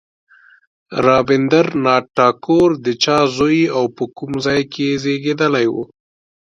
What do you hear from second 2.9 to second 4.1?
چا زوی او په